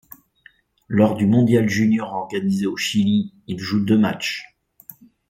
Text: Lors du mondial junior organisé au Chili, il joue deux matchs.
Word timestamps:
Lors 0.87 1.15
du 1.15 1.27
mondial 1.27 1.69
junior 1.69 2.11
organisé 2.13 2.65
au 2.65 2.75
Chili, 2.75 3.35
il 3.45 3.59
joue 3.59 3.85
deux 3.85 3.99
matchs. 3.99 4.57